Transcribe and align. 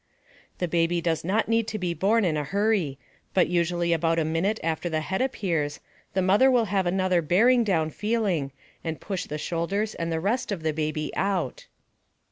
The 0.57 0.67
baby 0.67 0.99
does 0.99 1.23
not 1.23 1.47
need 1.47 1.67
to 1.67 1.77
be 1.77 1.93
born 1.93 2.25
in 2.25 2.35
a 2.35 2.43
hurry, 2.43 2.97
but 3.35 3.49
usually 3.49 3.93
about 3.93 4.17
a 4.17 4.25
minute 4.25 4.59
after 4.63 4.89
the 4.89 5.01
head 5.01 5.21
appears 5.21 5.79
the 6.15 6.23
mother 6.23 6.49
will 6.49 6.65
have 6.73 6.87
another 6.87 7.21
bearing 7.21 7.63
down 7.63 7.91
feeling 7.91 8.51
and 8.83 8.99
push 8.99 9.25
the 9.27 9.37
shoulders 9.37 9.93
and 9.93 10.11
the 10.11 10.19
rest 10.19 10.51
of 10.51 10.63
the 10.63 10.73
baby 10.73 11.11
out. 11.15 11.67